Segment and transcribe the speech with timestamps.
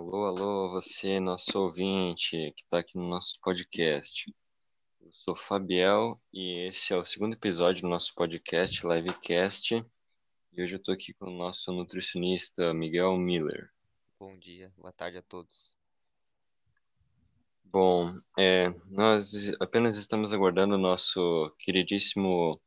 [0.00, 4.34] Alô, alô, você, nosso ouvinte que está aqui no nosso podcast.
[4.98, 9.84] Eu sou Fabiel e esse é o segundo episódio do nosso podcast Livecast.
[10.54, 13.70] E hoje eu estou aqui com o nosso nutricionista Miguel Miller.
[14.18, 15.76] Bom dia, boa tarde a todos.
[17.62, 22.58] Bom, é, nós apenas estamos aguardando o nosso queridíssimo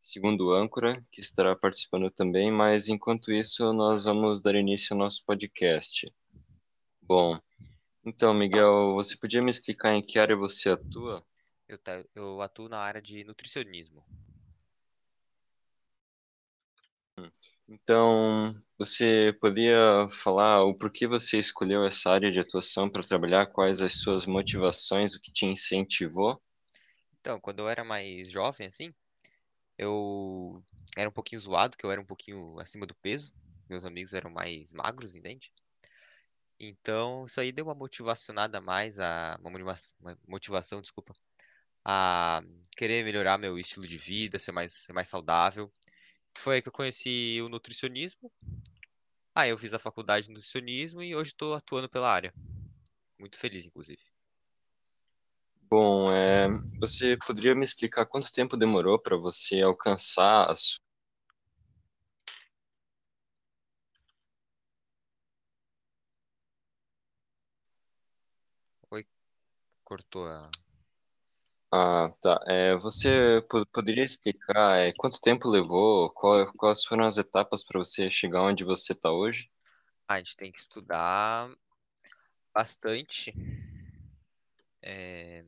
[0.00, 5.22] segundo âncora, que estará participando também, mas enquanto isso, nós vamos dar início ao nosso
[5.24, 6.12] podcast.
[7.08, 7.40] Bom,
[8.04, 11.24] então, Miguel, você podia me explicar em que área você atua?
[11.66, 14.04] Eu, ta- eu atuo na área de nutricionismo.
[17.68, 23.80] Então, você poderia falar o porquê você escolheu essa área de atuação para trabalhar, quais
[23.82, 26.40] as suas motivações, o que te incentivou?
[27.20, 28.94] Então, quando eu era mais jovem, assim,
[29.78, 30.62] eu
[30.96, 33.32] era um pouquinho zoado, que eu era um pouquinho acima do peso.
[33.68, 35.52] Meus amigos eram mais magros, entende?
[36.60, 41.14] Então, isso aí deu uma motivacionada a mais, a, uma motiva- uma motivação, desculpa,
[41.84, 42.42] a
[42.76, 45.72] querer melhorar meu estilo de vida, ser mais, ser mais saudável.
[46.36, 48.32] Foi aí que eu conheci o nutricionismo.
[49.34, 52.34] Aí eu fiz a faculdade de nutricionismo e hoje estou atuando pela área.
[53.18, 54.02] Muito feliz, inclusive.
[55.70, 56.48] Bom, é,
[56.80, 60.87] você poderia me explicar quanto tempo demorou para você alcançar a sua...
[69.88, 70.50] Cortou a.
[71.72, 72.38] Ah, tá.
[72.46, 77.78] É, você po- poderia explicar é, quanto tempo levou, qual- quais foram as etapas para
[77.78, 79.50] você chegar onde você está hoje?
[80.06, 81.50] Ah, a gente tem que estudar
[82.52, 83.32] bastante.
[84.82, 85.44] É,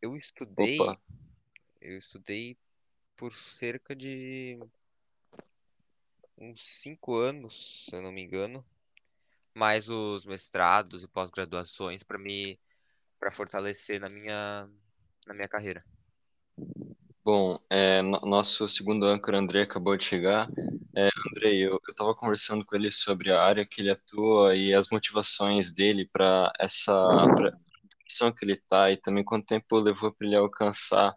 [0.00, 1.00] Eu estudei, Opa,
[1.80, 2.56] eu estudei
[3.16, 4.58] por cerca de
[6.38, 8.64] uns cinco anos, se eu não me engano,
[9.56, 12.60] mais os mestrados e pós-graduações para me,
[13.20, 14.68] para fortalecer na minha,
[15.26, 15.84] na minha carreira.
[17.24, 20.50] bom, é, no- nosso segundo âncora, André, acabou de chegar.
[20.96, 24.88] É, André, eu estava conversando com ele sobre a área que ele atua e as
[24.90, 26.92] motivações dele para essa
[27.34, 31.14] profissão que ele está e também quanto tempo levou para ele alcançar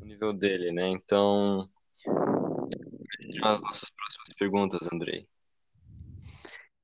[0.00, 0.88] o nível dele, né?
[0.90, 1.68] Então,
[3.42, 5.26] as nossas próximas perguntas, Andrei.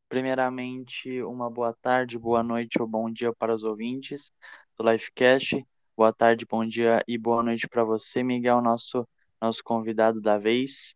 [0.09, 4.31] Primeiramente, uma boa tarde, boa noite ou bom dia para os ouvintes
[4.78, 5.66] do Lifecast.
[5.97, 9.06] Boa tarde, bom dia e boa noite para você, Miguel, nosso,
[9.41, 10.94] nosso convidado da vez.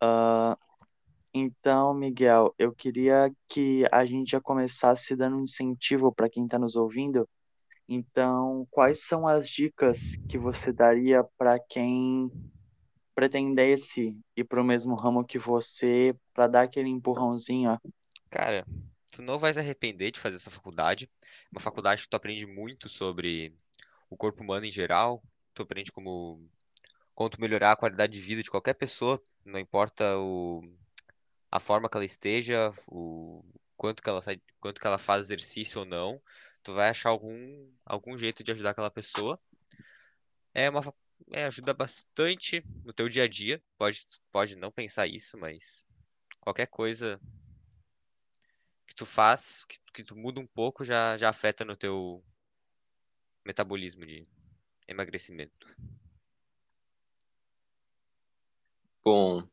[0.00, 0.56] Ah,
[1.34, 6.58] então, Miguel, eu queria que a gente já começasse dando um incentivo para quem está
[6.58, 7.28] nos ouvindo.
[7.88, 12.30] Então, quais são as dicas que você daria para quem
[13.14, 17.78] pretendesse ir para o mesmo ramo que você, para dar aquele empurrãozinho, ó?
[18.30, 18.66] Cara,
[19.12, 21.10] tu não vai se arrepender de fazer essa faculdade.
[21.22, 23.54] É Uma faculdade que tu aprende muito sobre
[24.10, 25.22] o corpo humano em geral.
[25.54, 26.48] Tu aprende como,
[27.14, 30.62] como tu melhorar a qualidade de vida de qualquer pessoa, não importa o,
[31.50, 33.44] a forma que ela esteja, o
[33.76, 36.20] quanto que ela sai, quanto que ela faz exercício ou não.
[36.62, 39.40] Tu vai achar algum, algum jeito de ajudar aquela pessoa.
[40.52, 40.82] É uma,
[41.32, 43.62] é, ajuda bastante no teu dia a dia.
[43.78, 45.86] Pode, pode não pensar isso, mas
[46.40, 47.20] qualquer coisa
[48.98, 52.22] tu faz, que, que tu muda um pouco, já, já afeta no teu
[53.46, 54.26] metabolismo de
[54.88, 55.68] emagrecimento.
[59.04, 59.48] Bom,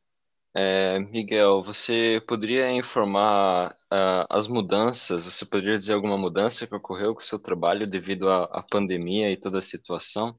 [0.53, 5.25] é, Miguel, você poderia informar ah, as mudanças?
[5.25, 9.31] Você poderia dizer alguma mudança que ocorreu com o seu trabalho devido à, à pandemia
[9.31, 10.37] e toda a situação?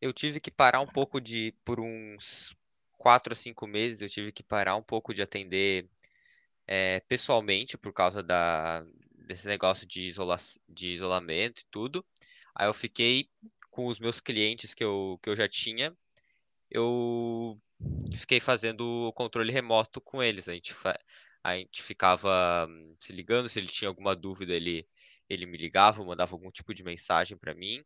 [0.00, 2.56] Eu tive que parar um pouco de, por uns
[2.96, 5.86] quatro a cinco meses, eu tive que parar um pouco de atender
[6.68, 8.84] é, pessoalmente por causa da,
[9.26, 10.36] desse negócio de, isola,
[10.68, 12.04] de isolamento e tudo.
[12.54, 13.28] Aí eu fiquei
[13.70, 15.96] com os meus clientes que eu, que eu já tinha,
[16.70, 17.58] eu
[18.14, 20.48] fiquei fazendo o controle remoto com eles.
[20.48, 20.74] A gente,
[21.42, 24.86] a gente ficava hum, se ligando, se ele tinha alguma dúvida, ele,
[25.28, 27.82] ele me ligava, mandava algum tipo de mensagem para mim.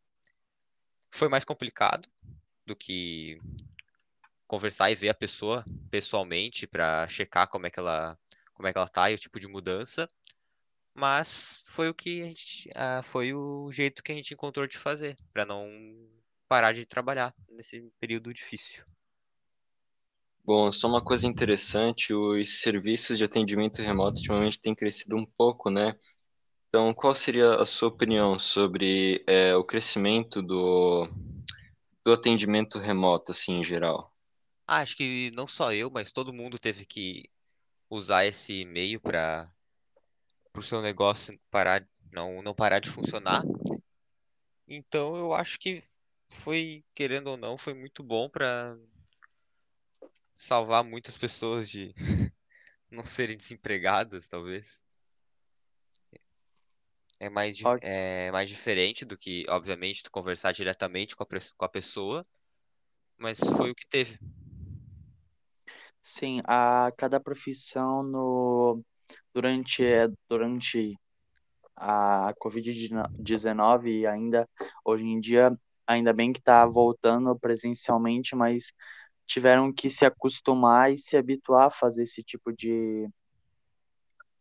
[1.10, 2.08] Foi mais complicado
[2.66, 3.38] do que
[4.46, 8.18] conversar e ver a pessoa pessoalmente para checar como é que ela,
[8.54, 10.08] como é que ela tá e o tipo de mudança.
[10.94, 14.78] Mas foi o que a gente, ah, foi o jeito que a gente encontrou de
[14.78, 15.68] fazer, para não
[16.48, 18.84] parar de trabalhar nesse período difícil.
[20.44, 25.70] Bom, só uma coisa interessante, os serviços de atendimento remoto ultimamente têm crescido um pouco,
[25.70, 25.94] né?
[26.68, 31.08] Então, qual seria a sua opinião sobre é, o crescimento do,
[32.04, 34.12] do atendimento remoto, assim, em geral?
[34.66, 37.28] Ah, acho que não só eu, mas todo mundo teve que
[37.92, 39.52] usar esse meio para
[40.54, 43.44] o seu negócio parar, não, não parar de funcionar.
[44.66, 45.82] Então eu acho que
[46.30, 48.78] foi, querendo ou não, foi muito bom para
[50.34, 51.94] salvar muitas pessoas de
[52.90, 54.82] não serem desempregadas, talvez.
[57.20, 61.68] É mais, é mais diferente do que, obviamente, tu conversar diretamente com a, com a
[61.68, 62.26] pessoa,
[63.18, 64.18] mas foi o que teve.
[66.02, 68.82] Sim, a cada profissão no
[69.32, 70.98] durante é, durante
[71.76, 74.48] a Covid-19 e ainda
[74.84, 75.56] hoje em dia,
[75.86, 78.72] ainda bem que está voltando presencialmente, mas
[79.26, 83.08] tiveram que se acostumar e se habituar a fazer esse tipo de,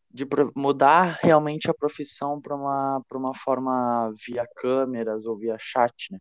[0.10, 6.12] de mudar realmente a profissão para uma, para uma forma via câmeras ou via chat,
[6.12, 6.20] né?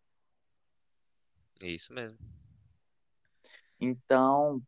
[1.63, 2.19] É isso mesmo.
[3.79, 4.63] Então,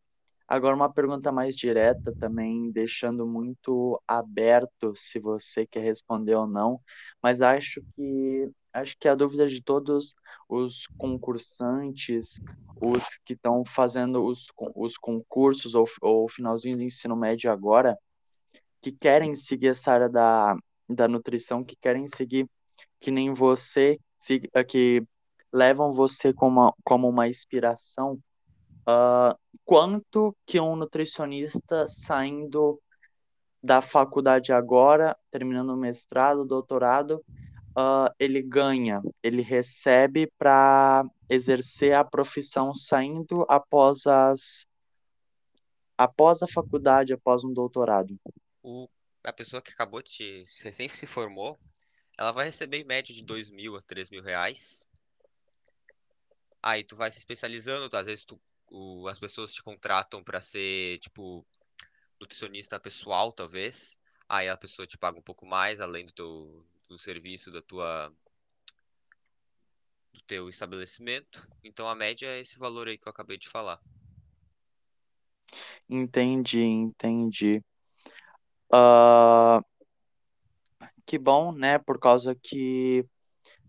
[0.53, 6.79] Agora, uma pergunta mais direta também, deixando muito aberto se você quer responder ou não,
[7.23, 10.15] mas acho que acho que a dúvida de todos
[10.47, 12.39] os concursantes,
[12.83, 14.45] os que estão fazendo os,
[14.77, 17.97] os concursos ou, ou finalzinho do ensino médio agora,
[18.83, 20.55] que querem seguir essa área da,
[20.87, 22.47] da nutrição, que querem seguir
[23.01, 23.99] que nem você,
[24.69, 25.03] que
[25.51, 28.21] levam você como uma, como uma inspiração
[28.87, 32.81] ah, quanto que um nutricionista saindo
[33.63, 37.25] da faculdade agora, terminando o mestrado, doutorado,
[37.77, 44.67] ah, ele ganha, ele recebe para exercer a profissão saindo após as,
[45.97, 48.19] após a faculdade, após um doutorado.
[48.63, 48.89] O,
[49.25, 51.59] a pessoa que acabou de, recém se formou,
[52.19, 54.85] ela vai receber em média de dois mil a três mil reais.
[56.63, 58.41] Aí tu vai se especializando, tu- às vezes tu,
[58.71, 61.47] o- as pessoas te contratam para ser, tipo,
[62.21, 63.99] nutricionista pessoal, talvez.
[64.29, 68.13] Aí a pessoa te paga um pouco mais, além do teu, do serviço, da tua,
[70.15, 71.49] do teu estabelecimento.
[71.63, 73.81] Então a média é esse valor aí que eu acabei de falar.
[75.89, 77.63] Entendi, entendi.
[78.71, 79.61] Ah,
[81.07, 81.79] que bom, né?
[81.79, 83.05] Por causa que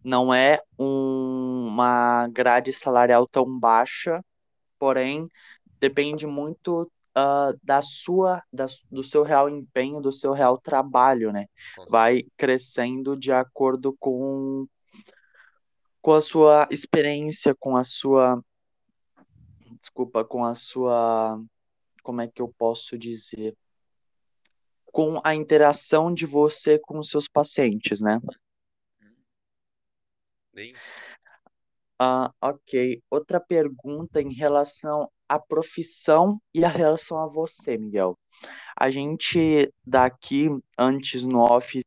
[0.03, 4.23] não é um- uma grade salarial tão baixa,
[4.83, 5.29] porém
[5.79, 11.47] depende muito ah, da sua, da, do seu real empenho, do seu real trabalho, né?
[11.89, 14.67] Vai crescendo de acordo com,
[16.01, 18.43] com a sua experiência, com a sua,
[19.79, 21.41] desculpa, com a sua,
[22.03, 23.55] como é que eu posso dizer?
[24.87, 28.19] Com a interação de você com os seus pacientes, né?
[30.53, 30.75] Bem.
[31.99, 33.01] Ah, ok.
[33.09, 38.17] Outra pergunta em relação à profissão e a relação a você, Miguel.
[38.77, 41.81] A gente daqui, antes no off,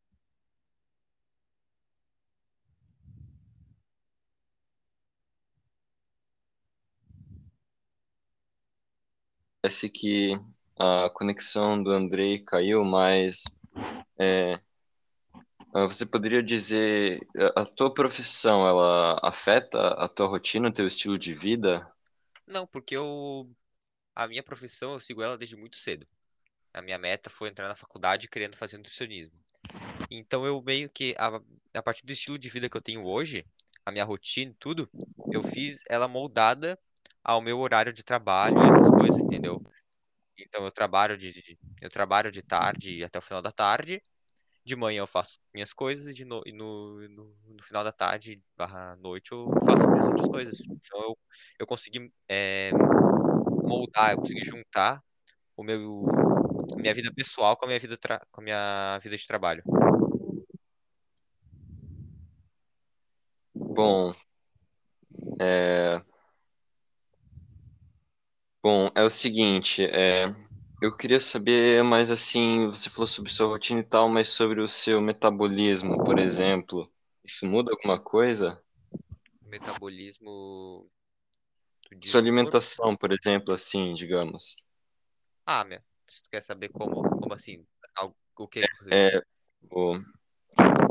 [9.61, 10.33] Parece que
[10.79, 13.45] a conexão do Andrei caiu, mas
[14.19, 14.61] é,
[15.85, 17.27] você poderia dizer,
[17.57, 21.87] a a tua profissão, ela afeta a tua rotina, o teu estilo de vida?
[22.47, 23.51] Não, porque eu,
[24.15, 26.07] a minha profissão eu sigo ela desde muito cedo.
[26.75, 29.35] A minha meta foi entrar na faculdade querendo fazer nutricionismo.
[30.11, 31.41] Então eu meio que, a,
[31.79, 33.47] a partir do estilo de vida que eu tenho hoje,
[33.87, 34.91] a minha rotina tudo,
[35.31, 36.79] eu fiz ela moldada
[37.25, 39.63] ao meu horário de trabalho e essas coisas, entendeu?
[40.39, 44.03] Então eu trabalho de- eu trabalho de tarde até o final da tarde,
[44.67, 47.93] de manhã eu faço minhas coisas e, de no, e no, no, no final da
[47.93, 50.59] tarde barra noite eu faço minhas outras coisas.
[50.67, 51.19] Então eu,
[51.61, 52.73] eu consegui é,
[53.65, 55.01] moldar, eu consegui juntar
[55.57, 56.03] o meu,
[56.77, 57.97] minha vida pessoal com a minha vida,
[58.33, 59.63] com a minha vida de trabalho.
[63.55, 64.13] Bom,
[65.41, 66.03] é,
[68.61, 70.27] bom, é o seguinte, é,
[70.81, 74.69] eu queria saber mais assim, você falou sobre sua rotina e tal, mas sobre o
[74.69, 76.91] seu metabolismo, por exemplo,
[77.25, 78.61] isso muda alguma coisa?
[79.47, 80.91] Metabolismo,
[81.93, 84.57] diz Sua alimentação, por exemplo, assim, digamos.
[85.45, 87.67] Ah, minha, se tu quer saber como, como assim,
[88.39, 88.93] o que diz?
[88.93, 89.21] É,
[89.71, 89.99] o-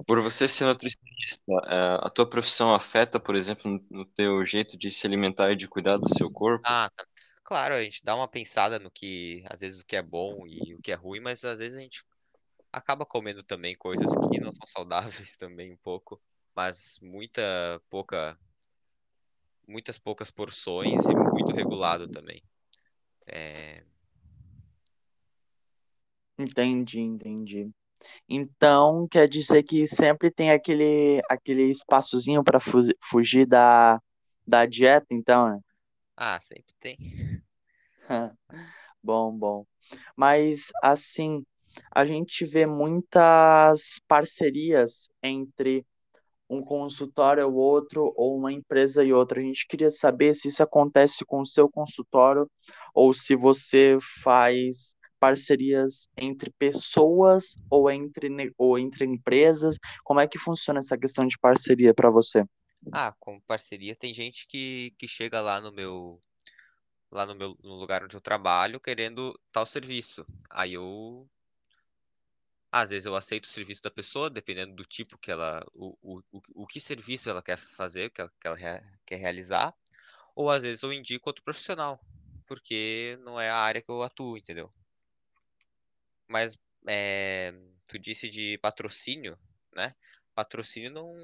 [0.08, 4.77] por você ser nutricionista, é, a tua profissão afeta, por exemplo, no, no teu jeito
[4.77, 6.65] de se alimentar e de cuidar do seu corpo?
[6.65, 7.06] Ah, tá.
[7.46, 10.74] Claro, a gente dá uma pensada no que, às vezes, o que é bom e
[10.75, 12.04] o que é ruim, mas às vezes a gente
[12.74, 16.22] acaba comendo também coisas que não são saudáveis também um pouco,
[16.56, 17.44] mas muita
[17.90, 18.38] pouca,
[19.68, 22.42] muitas poucas porções e muito regulado também.
[23.28, 23.84] É,
[26.38, 27.70] Entendi, entendi.
[28.30, 32.60] Então, quer dizer que sempre tem aquele, aquele espaçozinho para
[33.10, 34.02] fugir da,
[34.48, 35.60] da dieta, então, né?
[36.18, 36.98] Ah, sempre tem.
[39.04, 39.66] Bom, bom.
[40.16, 41.46] Mas, assim,
[41.92, 45.86] a gente vê muitas parcerias entre
[46.50, 49.40] um consultório e outro, ou uma empresa e outra.
[49.40, 52.50] A gente queria saber se isso acontece com o seu consultório,
[52.94, 59.78] ou se você faz parcerias entre pessoas ou entre, ou entre empresas.
[60.04, 62.44] Como é que funciona essa questão de parceria para você?
[62.92, 66.22] Ah, com parceria tem gente que, que chega lá no meu
[67.16, 70.26] lá no meu no lugar onde eu trabalho querendo tal serviço.
[70.50, 71.28] Aí eu
[72.72, 76.22] às vezes eu aceito o serviço da pessoa, dependendo do tipo que ela o, o,
[76.54, 78.58] o, que serviço ela quer fazer, que ela, que ela
[79.06, 79.74] quer realizar,
[80.36, 82.00] ou às vezes eu indico outro profissional,
[82.46, 84.70] porque não é a área que eu atuo, entendeu?
[86.28, 86.58] Mas
[86.88, 87.54] é,
[87.88, 89.40] tu disse de patrocínio,
[89.74, 89.96] né?
[90.34, 91.16] Patrocínio não,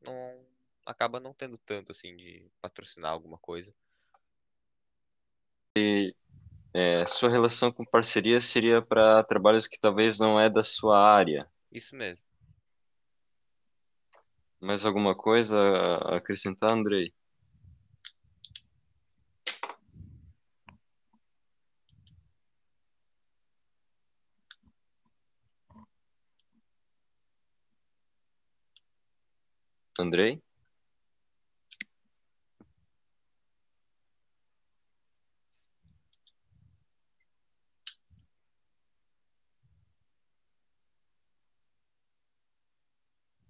[0.00, 0.46] não
[0.86, 3.74] acaba não tendo tanto assim de patrocinar alguma coisa.
[6.74, 11.48] É, sua relação com parceria seria para trabalhos que talvez não é da sua área.
[11.72, 12.22] Isso mesmo.
[14.60, 17.12] Mais alguma coisa a acrescentar, Andrei?
[29.98, 30.40] Andrei?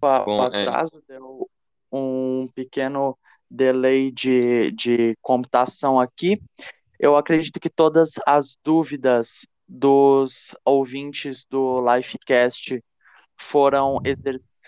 [0.09, 1.49] Pa- O Bom, é, atraso deu
[1.93, 3.19] um pequeno
[3.51, 6.41] delay de, de computação aqui.
[6.99, 12.83] Eu acredito que todas as dúvidas dos ouvintes do Lifecast
[13.51, 14.01] foram,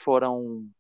[0.05, 0.71] foram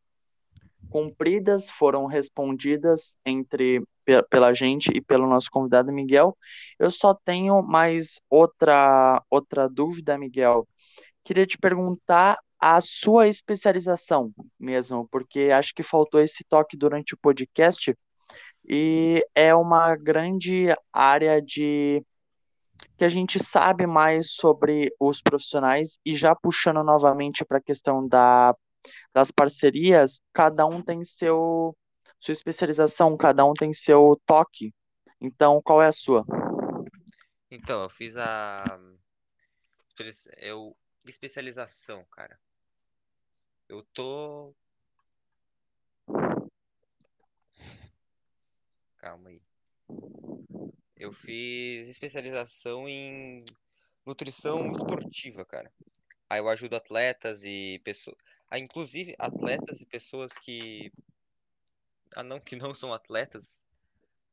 [0.88, 6.36] cumpridas, foram respondidas entre pe- pela gente e pelo nosso convidado Miguel.
[6.78, 10.66] Eu só tenho mais outra outra dúvida, Miguel.
[11.24, 17.18] Queria te perguntar a sua especialização mesmo, porque acho que faltou esse toque durante o
[17.18, 17.96] podcast
[18.68, 22.04] e é uma grande área de
[22.96, 28.06] que a gente sabe mais sobre os profissionais e já puxando novamente para a questão
[28.06, 28.54] da,
[29.14, 31.74] das parcerias, cada um tem seu
[32.20, 34.74] sua especialização, cada um tem seu toque.
[35.18, 36.22] Então, qual é a sua?
[37.50, 38.78] Então, eu fiz a
[40.36, 40.76] eu
[41.08, 42.38] especialização, cara.
[43.70, 44.52] Eu tô
[48.96, 49.40] Calma aí.
[50.96, 53.40] Eu fiz especialização em
[54.04, 55.72] nutrição esportiva, cara.
[56.28, 58.16] Aí eu ajudo atletas e pessoas,
[58.50, 60.92] ah, inclusive atletas e pessoas que
[62.16, 63.64] ah, não que não são atletas,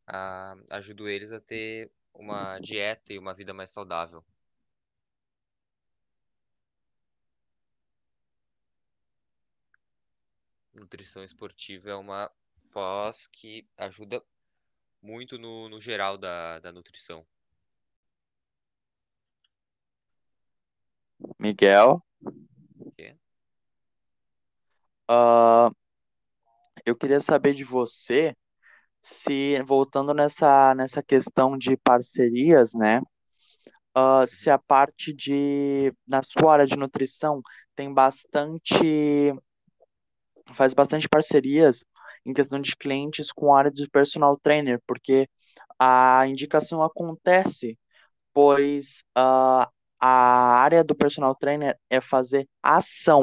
[0.07, 4.25] ah, ajudo eles a ter uma dieta e uma vida mais saudável.
[10.87, 12.31] Nutrição esportiva é uma
[12.71, 14.23] pós que ajuda
[15.01, 17.25] muito no, no geral da, da nutrição.
[21.37, 22.01] Miguel?
[22.79, 23.17] O quê?
[25.09, 25.71] Ah,
[26.85, 28.33] eu queria saber de você
[29.03, 33.01] se, voltando nessa, nessa questão de parcerias, né?
[33.93, 37.41] ah, se a parte de, na sua área de nutrição,
[37.75, 39.33] tem bastante,
[40.55, 41.83] faz bastante parcerias
[42.25, 45.29] em questão de clientes com a área de personal trainer, porque
[45.79, 47.77] a indicação acontece,
[48.33, 53.21] pois ah, a área do personal trainer é fazer ação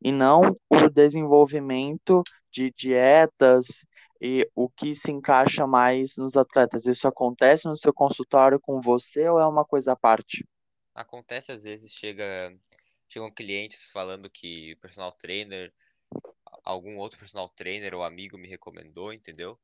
[0.00, 2.22] e não o desenvolvimento
[2.52, 3.66] de dietas
[4.20, 6.86] e o que se encaixa mais nos atletas.
[6.86, 10.44] Isso acontece no seu consultório com você ou é uma coisa à parte?
[10.94, 12.52] Acontece às vezes, chega,
[13.08, 15.72] chegam clientes falando que personal trainer,
[16.68, 19.58] algum outro personal trainer ou amigo me recomendou, entendeu?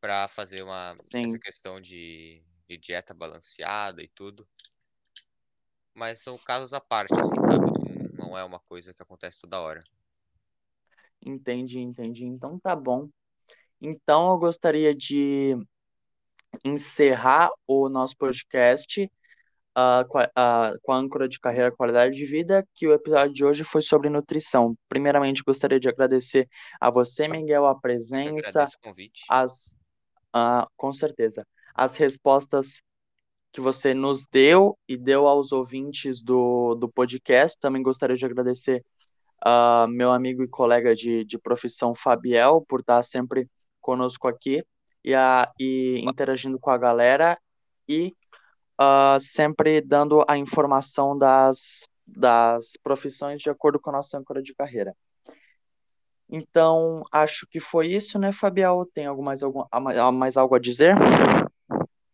[0.00, 4.46] Pra fazer uma, essa questão de, de dieta balanceada e tudo.
[5.92, 7.66] Mas são casos à parte, assim, sabe?
[8.16, 9.82] Não, não é uma coisa que acontece toda hora.
[11.24, 12.24] entendi, entendi.
[12.24, 13.08] Então tá bom.
[13.80, 15.56] Então eu gostaria de
[16.64, 19.10] encerrar o nosso podcast
[19.74, 23.34] ah, com a, ah, com a âncora de carreira qualidade de vida, que o episódio
[23.34, 24.76] de hoje foi sobre nutrição.
[24.88, 26.48] Primeiramente, gostaria de agradecer
[26.80, 29.24] a você, Miguel, a presença, o convite.
[29.28, 29.76] as,
[30.32, 32.80] ah, com certeza, as respostas
[33.52, 37.56] que você nos deu e deu aos ouvintes do, do podcast.
[37.60, 38.84] Também gostaria de agradecer
[39.46, 43.48] uh, meu amigo e colega de, de profissão, Fabiel, por estar sempre
[43.80, 44.64] conosco aqui
[45.04, 47.38] e, a, e interagindo com a galera
[47.88, 48.12] e
[48.80, 54.54] uh, sempre dando a informação das, das profissões de acordo com a nossa âncora de
[54.54, 54.94] carreira.
[56.28, 58.88] Então, acho que foi isso, né, Fabiel?
[58.94, 59.64] Tem algo mais, algum,
[60.12, 60.94] mais algo a dizer?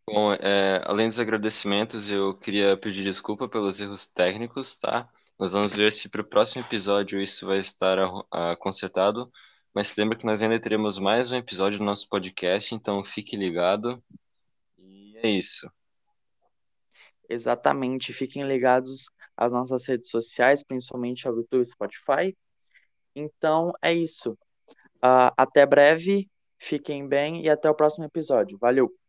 [0.06, 5.08] Bom, é, além dos agradecimentos, eu queria pedir desculpa pelos erros técnicos, tá?
[5.38, 9.30] Nós vamos ver se para o próximo episódio isso vai estar uh, consertado.
[9.72, 14.02] Mas lembra que nós ainda teremos mais um episódio do nosso podcast, então fique ligado.
[14.76, 15.70] E é isso.
[17.30, 18.12] Exatamente.
[18.12, 19.06] Fiquem ligados
[19.36, 22.36] às nossas redes sociais, principalmente ao YouTube e Spotify.
[23.14, 24.32] Então é isso.
[24.96, 28.58] Uh, até breve, fiquem bem e até o próximo episódio.
[28.58, 28.99] Valeu!